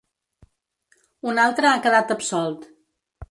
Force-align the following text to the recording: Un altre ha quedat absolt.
Un 1.33 1.43
altre 1.43 1.69
ha 1.73 1.83
quedat 1.83 2.15
absolt. 2.17 2.67